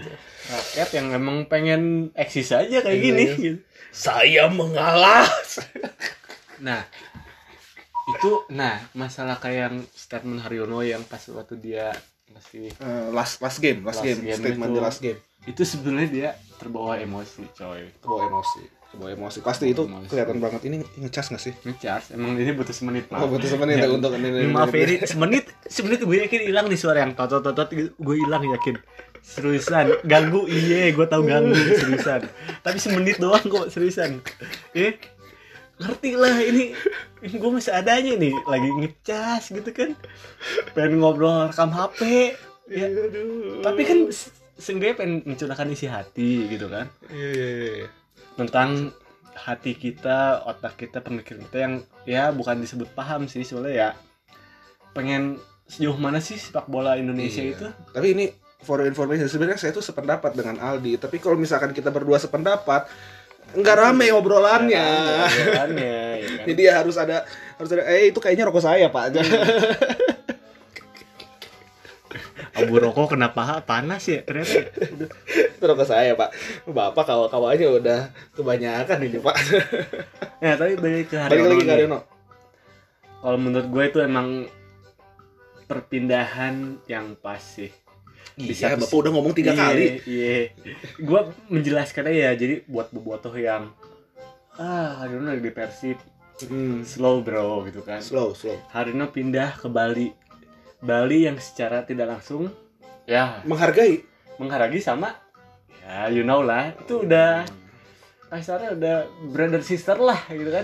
[0.47, 1.81] Rakyat yang emang pengen
[2.13, 3.03] eksis aja kayak Iya.
[3.03, 3.57] gini gitu.
[3.89, 5.25] saya mengalah.
[6.59, 6.85] Nah
[8.09, 11.93] itu nah masalah kayak yang statement Haryono yang pas waktu dia
[12.31, 14.75] masih Eh, last last game last, Last game, game statement itu.
[14.75, 15.19] di last game.
[15.43, 17.89] Itu sebenarnya dia terbawa emosi coy.
[17.97, 19.37] Kebawa emosi kebawa emosi.
[19.39, 20.09] Pasti itu Emosi.
[20.09, 20.61] kelihatan banget.
[20.63, 21.53] Ini ngecas nggak sih?
[21.61, 23.87] Ngecharge emang ini butuh semenit oh, maaf betul sebenarnya Ya.
[23.87, 27.69] untuk ini, Ini maaf ini semenit semenit gue yakin hilang nih suara yang totot totot
[27.69, 28.81] gue hilang yakin.
[29.21, 29.93] Seriusan.
[30.03, 32.25] Ganggu iya gue tahu ganggu seriusan.
[32.59, 34.25] Tapi semenit doang kok seriusan.
[34.73, 34.97] Eh
[35.79, 36.75] ngerti lah ini,
[37.21, 39.95] ini gue masih adanya nih lagi ngecas gitu kan
[40.73, 42.35] pengen ngobrol rekam HP
[42.67, 43.63] ya Aduh.
[43.63, 47.47] tapi kan se- seenggaknya pengen mencurahkan isi hati gitu kan Iya, iya,
[47.79, 47.87] iya.
[48.35, 48.91] tentang
[49.31, 53.89] hati kita, otak kita, pemikiran kita yang ya bukan disebut paham sih soalnya ya
[54.91, 57.55] pengen sejauh mana sih sepak bola Indonesia Iya.
[57.55, 57.67] itu?
[57.93, 58.25] Tapi ini
[58.59, 60.99] for information sebenarnya saya tuh sependapat dengan Aldi.
[60.99, 62.89] Tapi kalau misalkan kita berdua sependapat,
[63.55, 64.85] nggak rame obrolannya.
[64.85, 66.45] Obrolannya, ya kan?
[66.49, 67.25] Jadi ya harus ada
[67.57, 67.83] harus ada.
[67.89, 69.13] Eh itu kayaknya rokok saya pak.
[72.59, 74.67] Abu rokok kena paha panas ya ternyata.
[75.55, 76.33] itu rokok saya pak.
[76.67, 77.99] Bapak kawa kawanya udah
[78.35, 79.35] kebanyakan ini pak.
[80.39, 81.51] Ya tapi balik ke Balik Haryono.
[81.51, 81.71] lagi ke.
[81.75, 81.99] Haryono.
[83.19, 84.47] Kalau menurut gue itu emang
[85.67, 87.67] perpindahan yang pas sih.
[88.35, 89.85] Bisa Iya, bapak udah ngomong tiga Iya, kali.
[90.03, 90.35] Iya.
[90.97, 92.31] Gue menjelaskan aja ya.
[92.35, 93.71] Jadi buat bobotoh yang
[94.53, 95.97] ah Haryono lagi di Persib
[96.39, 97.99] Hmm, slow bro gitu kan.
[97.99, 98.55] slow, slow.
[98.69, 100.15] Harino pindah ke Bali.
[100.79, 102.47] Bali yang secara tidak langsung
[103.03, 103.99] ya Menghargai.
[104.35, 105.11] menghargai sama
[105.81, 107.43] ya you know lah itu udah
[108.27, 108.95] kasarnya udah
[109.27, 110.63] brother sister lah gitu kan.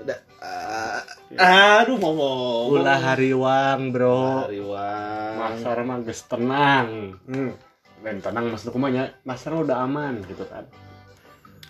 [0.00, 0.18] Udah.
[0.40, 0.91] ah,
[1.34, 2.66] aduh mau ngomong.
[2.76, 4.46] Ulah hariwang bro.
[4.46, 5.34] Hariwang.
[5.34, 7.16] Masar mah geus tenang.
[7.24, 7.52] Hmm.
[8.02, 10.66] Dan tenang maksud kumanya Masar udah aman gitu kan.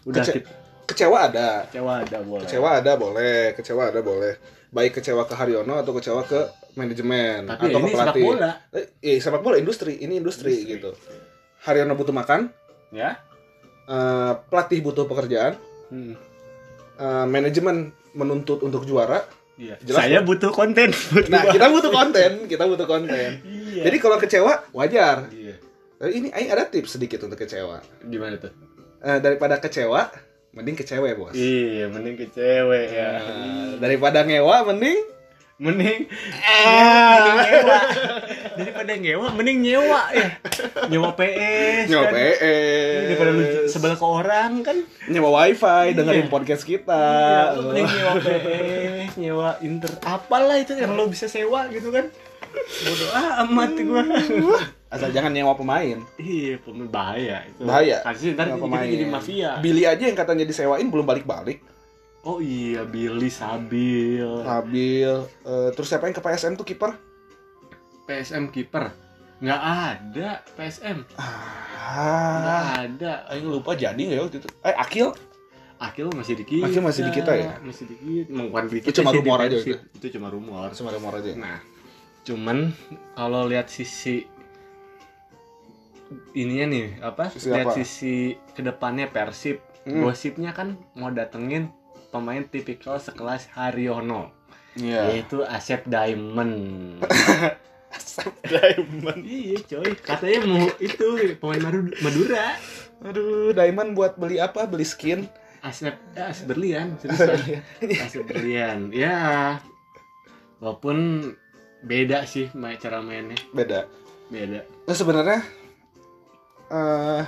[0.02, 0.50] Udah Kece- kita
[0.82, 1.64] Kecewa ada.
[1.64, 2.42] kecewa ada boleh.
[2.42, 4.34] Kecewa ada boleh, kecewa ada boleh.
[4.68, 6.40] Baik kecewa ke Haryono atau kecewa ke
[6.74, 8.24] manajemen Tapi atau ini ke sepak pelatih.
[8.26, 8.50] bola.
[8.72, 10.72] Eh, iya, sepak bola industri, ini industri, Industri.
[10.74, 10.90] gitu.
[11.62, 12.48] Haryono butuh makan,
[12.90, 13.20] Ya.
[13.84, 15.54] eh, pelatih butuh pekerjaan,
[15.88, 16.16] Hmm.
[16.98, 19.22] eh, manajemen menuntut untuk juara.
[19.60, 19.76] Iya.
[19.84, 20.90] Jelas, Saya butuh konten.
[21.28, 23.30] Nah, kita butuh konten, kita butuh konten.
[23.44, 23.82] Iya.
[23.88, 25.28] Jadi kalau kecewa wajar.
[25.32, 25.56] iya.
[26.02, 27.78] Tapi ini Aing ada tips sedikit untuk kecewa.
[28.02, 28.50] Gimana tuh?
[29.02, 30.10] Eh, daripada kecewa,
[30.52, 33.12] mending ke cewek bos Iya, mending ke cewek ya.
[33.22, 34.98] Nah, daripada ngewa mending
[35.62, 37.78] Mending mending nyewa.
[38.58, 40.28] Daripada nyewa, mending nyewa ya.
[40.90, 41.86] Nyewa PS.
[41.86, 42.14] nyewa kan.
[42.18, 42.42] PS
[43.06, 44.76] Daripada lu sebelah ke orang kan.
[45.06, 46.32] nyewa wifi dengerin Iya.
[46.32, 51.70] podcast kita Iya, lu mending nyewa PS, nyewa inter apalah itu yang lo bisa sewa
[51.70, 52.10] gitu kan.
[52.52, 53.10] Bodoh
[53.46, 54.02] amat gua.
[54.92, 57.64] asal jangan nyewa pemain Iya, pemain bahaya itu.
[57.64, 59.56] bahaya Kasih ntar jadi mafia.
[59.56, 61.64] Billy aja yang katanya disewain belum balik-balik
[62.22, 64.22] Oh iya, Billy Sabil.
[64.46, 66.94] Habil eh, terus siapa yang ke PSM tuh kiper
[68.06, 68.94] PSM kiper.
[69.42, 71.02] Nggak ada PSM.
[71.18, 73.12] ah Nggak ada.
[73.30, 75.08] Aing lupa jadi nggak ya waktu itu eh Akil
[75.82, 76.70] Akil masih di kita.
[76.70, 77.58] Akil masih di kita ya?
[77.58, 78.30] Masih di kita.
[78.30, 79.78] Bukan di Itu kita cuma sih, di rumor aja Persib.
[79.98, 80.66] Itu cuma rumor.
[80.70, 81.58] cuma rumor aja Nah,
[82.22, 82.70] cuman
[83.18, 84.22] kalau lihat sisi
[86.38, 87.34] ininya nih apa?
[87.34, 87.76] Sisi lihat apa?
[87.82, 89.58] sisi ke depannya Persib.
[89.82, 90.06] Hmm.
[90.06, 91.74] Gosipnya kan mau datengin
[92.12, 94.28] pemain tipikal sekelas Haryono,
[94.76, 97.00] iya yaitu Asep Diamond.
[98.52, 99.92] Diamond iya, coy.
[99.96, 102.56] Katanya mau itu pemain Madu- Madura.
[103.02, 105.26] aduh Diamond buat beli apa beli skin
[105.58, 106.94] Asep, ya, Asep Berlian.
[108.04, 108.92] Asep Berlian.
[108.92, 109.58] Ya,
[110.58, 111.32] walaupun
[111.82, 113.90] beda sih main cara mainnya, beda
[114.28, 114.62] beda.
[114.86, 115.42] nah sebenarnya
[116.70, 117.24] eh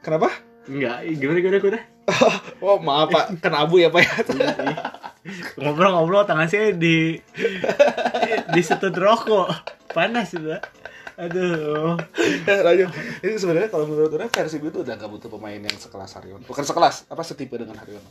[0.00, 0.32] kenapa
[0.64, 1.80] Enggak, gimana gimana gimana?
[2.64, 3.24] oh maaf pak.
[3.40, 4.14] Kena abu ya pak ya?
[5.60, 7.20] Ngobrol-ngobrol tangan saya di
[8.52, 9.52] di setut rokok.
[9.92, 10.60] Panas sudah.
[11.18, 11.98] Aduh.
[12.46, 12.88] lanjut.
[13.26, 16.46] Ini sebenarnya kalau menurut orang Persib itu udah gak butuh pemain yang sekelas Haryono.
[16.46, 18.06] Bukan sekelas apa setipe dengan Haryono.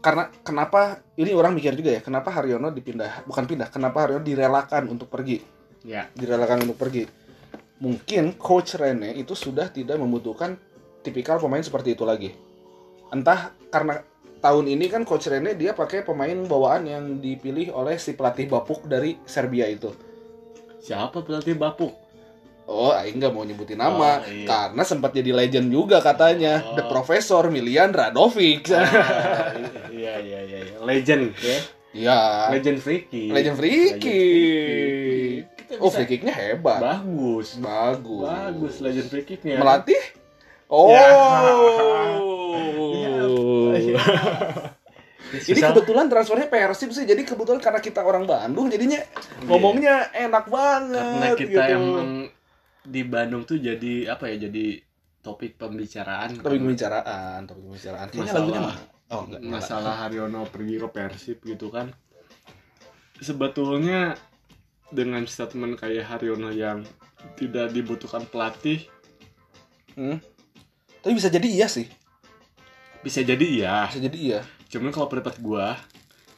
[0.00, 4.88] Karena kenapa ini orang mikir juga ya kenapa Haryono dipindah bukan pindah kenapa Haryono direlakan
[4.88, 5.44] untuk pergi?
[5.84, 7.04] Ya, direlakan untuk pergi.
[7.80, 10.56] Mungkin coach Rene itu sudah tidak membutuhkan
[11.00, 12.30] tipikal pemain seperti itu lagi
[13.10, 14.00] entah karena
[14.38, 18.86] tahun ini kan coach Rene dia pakai pemain bawaan yang dipilih oleh si pelatih Bapuk
[18.86, 19.92] dari Serbia itu
[20.80, 21.92] siapa pelatih Bapuk?
[22.70, 24.46] Oh, Aing nggak mau nyebutin nama Oh, iya.
[24.46, 26.78] karena sempat jadi legend juga katanya, Oh.
[26.78, 28.70] The Professor Milian Radovic.
[28.70, 28.86] Ah,
[29.90, 30.76] Iya, iya, iya, iya.
[30.78, 31.58] Legend ya.
[31.90, 32.18] Iya.
[32.54, 33.26] Legend Freaky.
[33.26, 34.06] Legend free Legend.
[35.58, 36.78] Kita Oh, free kicknya hebat.
[36.78, 37.58] Bagus.
[37.58, 38.22] Bagus.
[38.22, 39.58] Bagus legend free kicknya.
[39.58, 39.98] Melatih?
[40.70, 40.94] Oh.
[43.74, 43.98] Ya.
[45.30, 48.98] Ini kebetulan transfernya Persib sih, jadi kebetulan karena kita orang Bandung, jadinya
[49.44, 50.98] ngomongnya enak banget.
[50.98, 51.76] karena kita gitu.
[51.76, 52.08] emang
[52.80, 54.82] di Bandung tuh jadi apa ya jadi
[55.20, 58.06] topik pembicaraan Topik pembicaraan, topik pembicaraan.
[58.08, 58.74] Kayaknya Masalah- lagunya?
[59.10, 59.40] Oh, enggak.
[59.42, 59.52] enggak.
[59.52, 61.90] masalah Haryono pergi ke Persib gitu kan
[63.18, 64.14] sebetulnya
[64.88, 66.86] dengan statement kayak Haryono yang
[67.34, 68.86] tidak dibutuhkan pelatih
[69.90, 70.22] Hmm.
[71.00, 71.88] Tapi bisa jadi iya sih.
[73.00, 74.40] bisa jadi iya Bisa jadi iya.
[74.68, 75.72] cuman kalau pendapat gua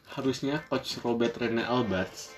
[0.08, 2.30] harusnya coach Robert Rene Alberts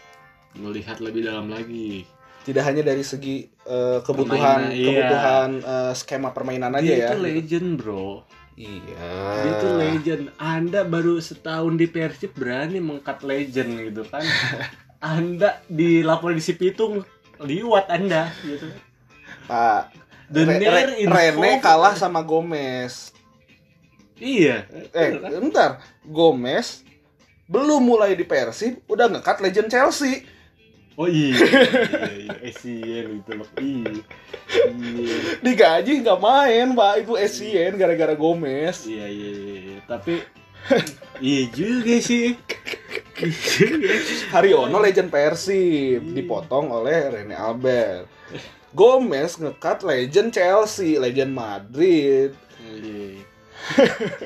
[0.55, 2.09] melihat lebih dalam lagi
[2.43, 4.89] Tidak hanya dari segi eh, kebutuhan Permainan, iya.
[4.89, 7.09] kebutuhan eh, skema permainan aja dia ya.
[7.11, 9.13] itu legend bro Iya.
[9.35, 14.23] dia itu legend anda baru setahun di Persib berani mengkat legend gitu kan
[15.05, 17.03] anda di lapor di si Pitung
[17.37, 18.71] liwat anda gitu
[19.45, 23.13] Pak The Re- Rene kalah sama Gomez.
[24.15, 25.43] iya Eh, kan?
[25.43, 25.71] bentar.
[26.03, 26.81] Gomez
[27.45, 30.25] belum mulai di Persib udah ngekat legend Chelsea.
[30.95, 33.99] oh iya iya iya Essien gitu loh iya
[34.71, 37.03] iya Digaji nggak main, Pak.
[37.03, 38.87] Itu Essien gara-gara Gomez.
[38.87, 39.79] iya iya iya, iya.
[39.85, 40.23] tapi
[41.21, 42.33] iya juga sih.
[44.31, 48.07] Haryono legend Persib dipotong oleh Rene Albert.
[48.75, 52.35] Gomez ngekat legend Chelsea, legend Madrid.
[52.59, 53.23] Iya.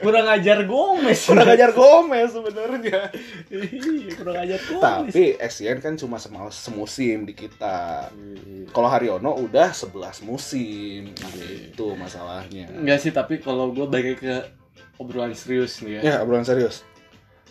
[0.03, 3.13] kurang ajar Gomez Kurang ajar Gomez sebenarnya.
[3.47, 4.83] Iya, kurang ajar Gomez
[5.15, 8.09] Tapi Essien kan cuma sema- semusim di kita.
[8.11, 8.67] Iya.
[8.73, 11.13] Kalau Haryono udah 11 musim.
[11.15, 12.67] Nah, itu masalahnya.
[12.73, 14.49] Enggak sih, tapi kalau gue balik ke
[14.97, 16.03] obrolan serius nih ya.
[16.03, 16.83] Ya, obrolan serius.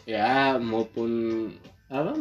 [0.08, 1.12] Ya, maupun
[1.92, 2.16] apa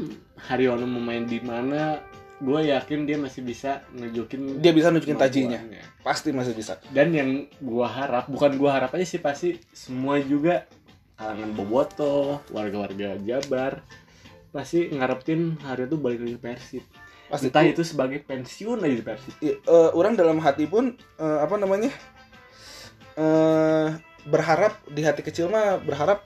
[0.51, 2.03] Haryono mau main di mana,
[2.43, 5.63] gue yakin dia masih bisa nunjukin Dia bisa nunjukin tajinya.
[6.03, 6.83] Pasti masih bisa.
[6.91, 10.67] Dan yang gue harap, bukan gue harap aja sih pasti semua juga
[11.15, 13.81] kalangan boboto, warga-warga Jabar
[14.51, 16.85] pasti ngarepin Haryono tuh balik lagi ke Persib.
[17.31, 19.35] Pasti Entah itu sebagai pensiun aja di Persib.
[19.47, 20.91] I- eh, orang dalam hati pun
[21.23, 21.91] eh, apa namanya?
[23.17, 23.89] eh
[24.27, 26.21] berharap di hati kecil mah berharap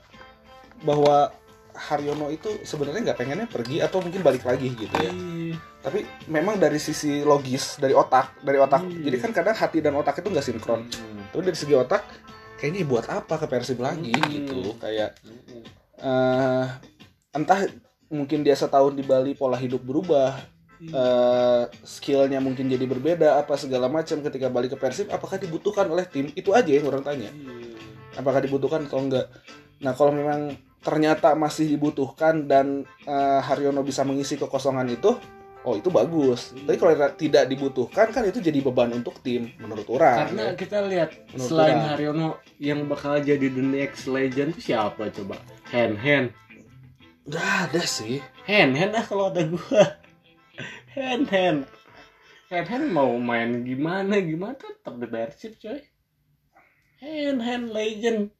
[0.83, 1.29] bahwa
[1.75, 5.11] Haryono itu sebenarnya nggak pengennya pergi atau mungkin balik lagi gitu ya.
[5.11, 5.55] Iya.
[5.81, 8.85] Tapi memang dari sisi logis, dari otak, dari otak.
[8.85, 9.11] Iya.
[9.11, 10.85] Jadi kan kadang hati dan otak itu nggak sinkron.
[10.85, 11.25] Hmm.
[11.31, 12.03] Tapi dari segi otak
[12.61, 14.29] kayaknya buat apa ke Persib lagi Hmm.
[14.29, 15.17] gitu kayak
[15.97, 16.65] eh
[17.33, 17.65] entah
[18.13, 20.37] mungkin dia setahun di Bali pola hidup berubah
[20.81, 26.05] eh skillnya mungkin jadi berbeda apa segala macam ketika balik ke Persib apakah dibutuhkan oleh
[26.05, 27.29] tim itu aja yang orang tanya
[28.17, 29.29] apakah dibutuhkan atau enggak
[29.81, 35.13] nah kalau memang ternyata masih dibutuhkan dan eh, Haryono bisa mengisi kekosongan itu
[35.61, 40.25] oh itu bagus tapi kalau tidak dibutuhkan kan itu jadi beban untuk tim menurut orang
[40.25, 40.57] Karena ya.
[40.57, 41.89] kita lihat Menurut selain orang.
[41.93, 45.37] Haryono yang bakal jadi the next legend itu siapa coba?
[45.69, 46.33] Hand hand.
[47.29, 48.17] nggak ada sih
[48.49, 50.01] Hand hand ah kalau ada gua.
[50.97, 51.69] Hand hand.
[52.49, 55.79] Hand hand mau main gimana gimana tetap di Persib coy.
[56.99, 58.33] Hand hand legend.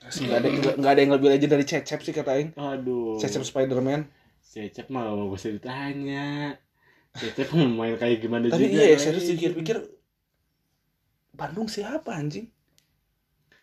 [0.00, 0.48] Nggak ada
[0.80, 3.20] nggak ada yang lebih legend dari Cecep sih kata Aing Aduh.
[3.20, 4.08] Cecep Spiderman
[4.40, 6.56] Cecep mah gak usah ditanya.
[7.14, 8.74] Cecep main kayak gimana tapi juga.
[8.74, 9.02] iya ya, legend.
[9.06, 9.76] serius pikir-pikir
[11.36, 12.50] Bandung siapa anjing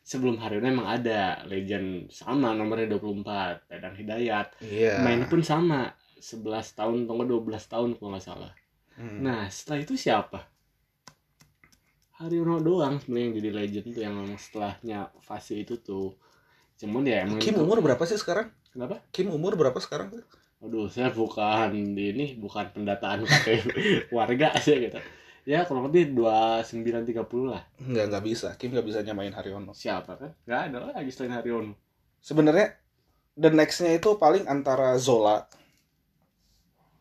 [0.08, 4.56] Sebelum Haryono emang ada legend sama nomornya 24 Dadang Hidayat.
[4.64, 6.48] iya Main pun sama 11
[6.80, 8.52] tahun atau nggak 12 tahun kalau nggak salah.
[8.96, 9.20] Hmm.
[9.20, 10.48] Nah setelah itu siapa?
[12.18, 16.16] Haryono doang sebenarnya yang jadi legend tuh yang memang setelahnya fase itu tuh.
[16.78, 19.02] Cuman ya emang Kim itu- umur berapa sih sekarang Kenapa?
[19.10, 20.14] Kim umur berapa sekarang
[20.58, 23.70] Aduh, saya bukan di ini, bukan pendataan KTP
[24.16, 24.98] warga sih gitu.
[25.46, 27.14] Ya kurang lebih 2930
[27.46, 27.62] lah.
[27.80, 30.34] nggak nggak bisa Kim nggak bisa nyamain Haryono Siapa kan?
[30.44, 31.72] Gak ada lagi selain Haryono.
[32.20, 32.74] sebenarnya
[33.34, 35.46] the nextnya itu paling antara Zola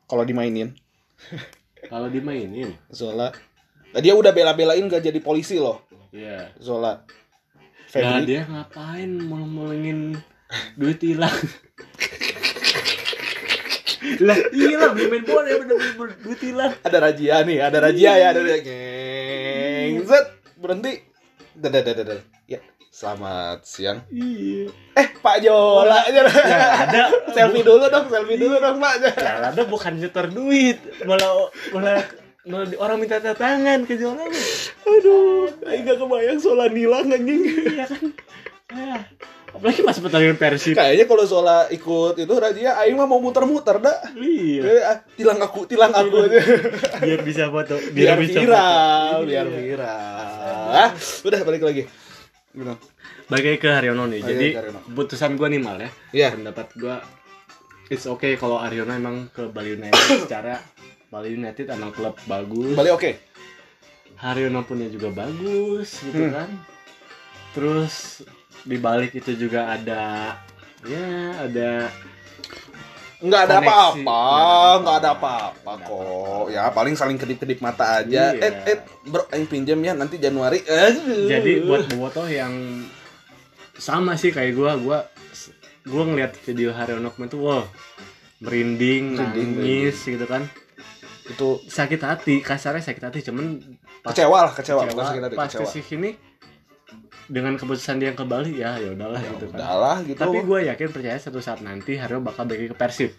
[0.07, 0.71] kalau dimainin
[1.91, 3.31] Kalau dimainin, Zola
[3.89, 6.53] Nah, dia udah bela-belain gak jadi polisi loh ya.
[6.57, 7.03] Zola
[7.87, 10.18] Nah, Febri dia ngapain mau-molengin
[10.75, 11.38] duit hilang?
[14.27, 16.72] lah iya beli main bola ya bener bener duit hilang.
[16.83, 20.27] Ada razia nih ada razia ya ada geng Zet,
[20.59, 20.99] berhenti.
[21.55, 22.59] Dadah dadah dadah ya
[22.90, 24.03] selamat siang.
[24.11, 24.66] Iya.
[24.99, 27.03] Eh Pak Jola ya ada.
[27.38, 29.11] Selfie dulu dong selfie dulu dong Pak ya
[29.55, 30.83] ada bukan nyetor duit.
[31.07, 32.03] Malah malah
[32.54, 34.22] orang minta tanda tangan ke Zola
[34.87, 37.42] aduh Aing gak kebayang Zola nilang anjing.
[37.42, 38.04] Iya kan?
[38.66, 39.02] Ah,
[39.50, 40.74] apalagi pas pertandingan Persib.
[40.74, 43.98] Kayaknya kalau Zola ikut itu razia Aing mah mau muter-muter dah.
[44.14, 44.62] Iya.
[44.62, 46.38] Eh, ah, tilang aku tilang aku aja.
[47.02, 49.26] Biar bisa foto biar bisa viral foto.
[49.26, 49.59] biar Iya.
[49.59, 50.66] viral.
[50.70, 51.82] Ah, udah balik lagi.
[52.54, 52.78] Gimana?
[53.26, 54.22] balik ke Haryono nih.
[54.22, 54.80] Balik jadi Haryono.
[54.87, 55.90] keputusan gue nih mal ya.
[56.14, 56.28] Iya.
[56.38, 56.96] pendapat gue
[57.90, 60.62] it's okay kalau Haryono emang ke Bali United secara
[61.07, 62.75] Bali United emang klub bagus.
[62.75, 63.11] Balik oke.
[64.16, 66.33] Haryono punya juga bagus gitu Hmm.
[66.33, 66.49] kan.
[67.53, 68.25] Terus
[68.62, 70.35] di balik itu juga ada
[70.83, 71.07] ya
[71.40, 71.88] ada
[73.16, 74.21] nggak ada apa-apa
[74.79, 75.73] Nggak ada apa-apa.
[75.81, 76.45] kok.
[76.49, 78.33] ya paling saling kedip-kedip mata aja.
[78.33, 78.42] Iya.
[78.42, 80.61] eh eh bro Aing pinjam ya nanti Januari.
[81.27, 82.85] Jadi buat bobotoh yang
[83.75, 84.99] sama sih kayak gua gua
[85.85, 87.62] gua ngeliat video Haryono kemarin tuh wow
[88.38, 90.45] merinding, Merinding, nangis gitu kan
[91.27, 93.59] itu sakit hati kasarnya sakit hati cuman
[94.01, 95.67] pas kecewa lah kecewa, kecewa, Bukan sakit hati, pas kecewa.
[95.67, 96.11] ke sini
[97.27, 99.59] dengan keputusan dia yang ke Bali ya ya udahlah Ya gitu kan.
[99.59, 100.15] udahlah gitu.
[100.17, 103.11] Tapi gue yakin percaya satu saat nanti Haryo bakal balik ke Persib.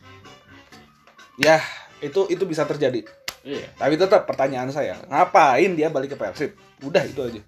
[1.38, 1.60] Ya
[2.00, 3.04] itu itu bisa terjadi.
[3.44, 3.68] Iya.
[3.76, 6.56] Tapi tetap pertanyaan saya ngapain dia balik ke Persib?
[6.80, 7.42] Udah itu aja.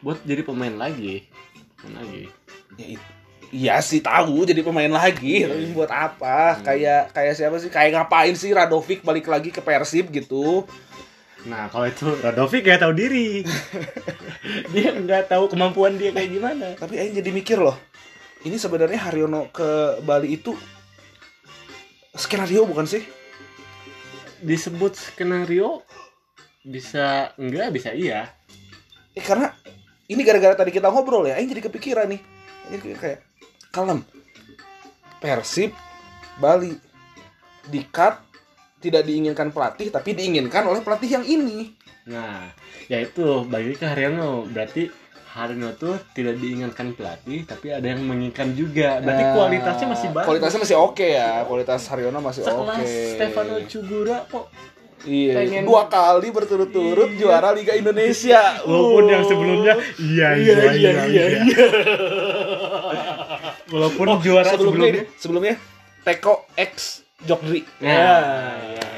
[0.00, 1.28] Buat jadi pemain lagi.
[1.76, 2.24] Pemain lagi.
[2.74, 3.08] Ya, it-
[3.50, 5.44] iya sih tahu jadi pemain lagi.
[5.44, 5.50] Iya.
[5.50, 6.58] tapi buat apa?
[6.62, 7.70] Kayak kayak siapa sih?
[7.70, 10.66] Kayak ngapain sih Radovic balik lagi ke Persib gitu?
[11.46, 13.42] Nah kalau itu Radovic ya tahu diri.
[14.72, 16.74] Dia nggak tahu kemampuan dia kayak gimana.
[16.78, 17.76] Tapi Aing jadi mikir loh
[18.44, 20.56] ini sebenarnya Haryono ke Bali itu
[22.16, 23.04] skenario bukan sih?
[24.40, 25.84] Disebut skenario
[26.64, 27.68] bisa enggak?
[27.72, 28.32] Bisa iya.
[29.12, 29.52] Eh karena
[30.08, 32.20] ini gara-gara tadi kita ngobrol ya Aing jadi kepikiran nih.
[32.72, 33.18] Jadi kayak
[33.70, 34.02] kalem.
[35.18, 35.72] Persib
[36.36, 36.74] Bali.
[37.62, 38.16] Di cut
[38.78, 41.70] tidak diinginkan pelatih tapi diinginkan oleh pelatih yang ini.
[42.06, 42.48] Nah
[42.86, 44.88] ya itu bagi ke Haryono berarti
[45.30, 48.98] Haryono tuh tidak diinginkan pelatih tapi ada yang menginginkan juga.
[48.98, 50.26] Berarti Nah, kualitasnya masih bagus.
[50.26, 51.44] kualitasnya masih oke ya.
[51.44, 52.50] Kualitas Haryono masih oke.
[52.50, 54.44] Sekelas Stefano Cugura kok
[55.02, 57.18] iya pengen- dua kali berturut-turut Iya.
[57.20, 58.40] juara Liga Indonesia.
[58.64, 59.10] Walaupun Uh.
[59.10, 61.66] yang sebelumnya iya iya iya iya, iya.
[63.70, 65.54] Walaupun juara sebelumnya sebelumnya ini, sebelumnya
[66.02, 66.74] Teko X
[67.20, 68.18] Jokdri Ya,
[68.74, 68.88] ya.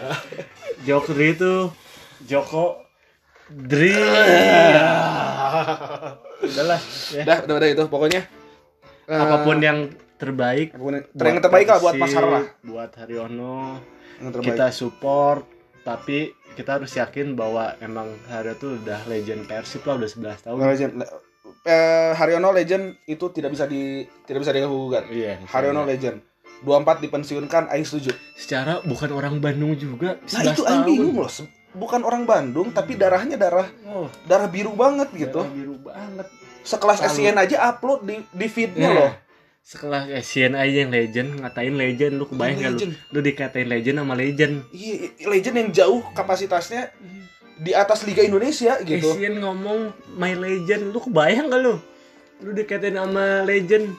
[0.82, 1.70] Jokri itu
[2.22, 2.80] Joko
[3.46, 3.92] Dri.
[6.42, 6.80] Udahlah
[7.12, 7.22] ya.
[7.22, 8.22] Udah, udah, udah itu pokoknya.
[9.04, 9.78] Apa pun yang
[10.16, 12.40] terbaik apa pun yang, yang terbaik lah buat Mas Persib, Harra.
[12.62, 13.82] buat Haryono
[14.16, 14.46] Yang terbaik.
[14.54, 15.42] kita support
[15.82, 16.18] tapi
[16.54, 20.94] kita harus yakin bahwa emang Haryo tuh udah legend Persib lah udah 11 tahun Legend-
[21.62, 25.05] eh, Haryono legend itu tidak bisa di tidak bisa diganggu gugat.
[25.09, 25.42] Iya.
[25.46, 26.22] Haryono legend.
[26.62, 28.14] 24 dipensiunkan aing setuju.
[28.38, 30.22] Secara bukan orang Bandung juga.
[30.31, 31.31] Nah, 11 itu aing bingung loh.
[31.72, 35.42] Bukan orang Bandung tapi darahnya darah Oh, darah biru banget gitu.
[35.42, 36.27] darah biru banget.
[36.62, 39.12] Sekelas SCN aja upload di di feednya Nah, loh.
[39.62, 42.98] Sekelas Asian aja yang legend ngatain legend lu kebayang gak lu?
[43.14, 44.66] Lu dikatain legend sama legend.
[44.75, 46.90] Iya, legend yang jauh kapasitasnya
[47.62, 49.14] di atas Liga Indonesia gitu.
[49.14, 51.79] Asian ngomong my legend, lu kebayang gak lu?
[52.42, 53.94] Lu dikatain sama legend.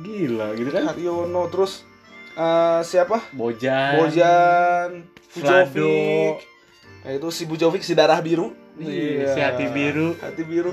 [0.00, 0.88] Gila gitu kan?
[0.88, 1.84] Haryono terus
[2.40, 3.20] eh, siapa?
[3.36, 4.00] Bojan.
[4.00, 4.90] Bojan.
[5.36, 6.40] Bujovic.
[7.00, 8.56] Nah, itu si Bujovic si darah biru.
[8.80, 10.16] Iya, si hati biru.
[10.16, 10.72] Hati biru.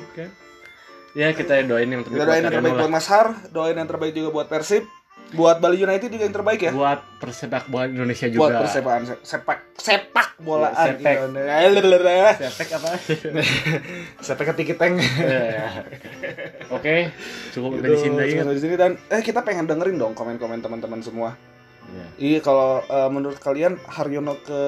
[1.12, 2.24] Ya kita doain yang terbaik.
[2.24, 4.88] Kita doain yang terbaik buat Mas Har, doain yang terbaik juga buat Persib,
[5.34, 6.72] buat Bali United juga yang terbaik ya.
[6.72, 8.58] Buat persepak bola Indonesia Buat juga.
[8.64, 8.94] persepak
[9.26, 11.16] sepak sepak bolaan sepek.
[11.28, 12.48] Indonesia.
[12.48, 12.90] Sepek apa?
[14.26, 14.96] Sepak ketikit teng.
[16.78, 17.12] Oke,
[17.52, 21.36] cukup Gitu, dari sini di sini dan eh kita pengen dengerin dong komen-komen teman-teman semua.
[21.88, 22.06] Iya.
[22.20, 24.62] Iya kalau eh, menurut kalian Haryono ke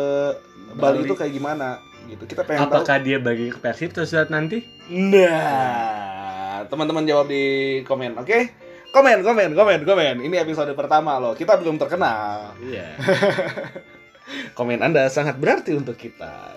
[0.75, 1.07] Bali, Bali.
[1.07, 1.79] itu kayak gimana?
[2.09, 2.23] Gitu.
[2.25, 2.81] Kita pengen tahu.
[2.81, 4.65] Apakah dia bagi ke Persib saat nanti?
[4.89, 7.45] Nah, teman-teman jawab di
[7.85, 8.68] komen, oke?
[8.89, 10.15] Komen, komen, komen, komen.
[10.25, 11.37] Ini episode pertama loh.
[11.37, 12.57] Kita belum terkenal.
[12.57, 12.97] Iya.
[14.57, 16.53] Komen Anda sangat berarti untuk kita.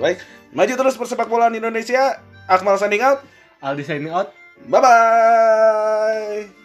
[0.00, 0.20] Baik,
[0.52, 2.20] maju terus persepak bolaan Indonesia.
[2.48, 3.24] Akmal signing out.
[3.64, 4.32] Aldi signing out.
[4.68, 6.61] Bye bye.